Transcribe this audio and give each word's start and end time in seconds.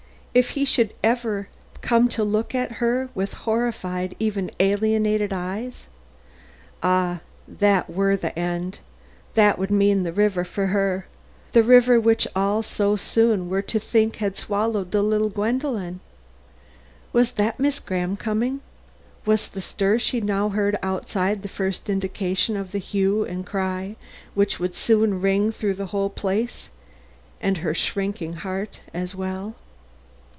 If 0.33 0.51
he 0.51 0.63
should 0.63 0.93
ever 1.03 1.49
come 1.81 2.07
to 2.07 2.23
look 2.23 2.55
at 2.55 2.75
her 2.79 3.09
with 3.13 3.33
horrified, 3.33 4.15
even 4.17 4.49
alienated 4.61 5.33
eyes! 5.33 5.87
Ah, 6.81 7.19
that 7.49 7.89
were 7.89 8.15
the 8.15 8.39
end 8.39 8.79
that 9.33 9.59
would 9.59 9.71
mean 9.71 10.03
the 10.03 10.13
river 10.13 10.45
for 10.45 10.67
her 10.67 11.05
the 11.51 11.63
river 11.63 11.99
which 11.99 12.29
all 12.33 12.59
were 12.59 12.63
so 12.63 12.95
soon 12.95 13.61
to 13.63 13.77
think 13.77 14.15
had 14.15 14.37
swallowed 14.37 14.91
the 14.91 15.03
little 15.03 15.27
Gwendolen. 15.29 15.99
Was 17.11 17.33
that 17.33 17.59
Miss 17.59 17.81
Graham 17.81 18.15
coming? 18.15 18.61
Was 19.25 19.49
the 19.49 19.59
stir 19.59 19.99
she 19.99 20.21
now 20.21 20.47
heard 20.47 20.77
outside, 20.81 21.41
the 21.41 21.49
first 21.49 21.89
indication 21.89 22.55
of 22.55 22.71
the 22.71 22.79
hue 22.79 23.25
and 23.25 23.45
cry 23.45 23.97
which 24.33 24.61
would 24.61 24.75
soon 24.75 25.19
ring 25.19 25.51
through 25.51 25.73
the 25.75 25.87
whole 25.87 26.09
place 26.09 26.69
and 27.41 27.57
her 27.57 27.73
shrinking 27.73 28.31
heart 28.47 28.79
as 28.93 29.13
well? 29.13 29.55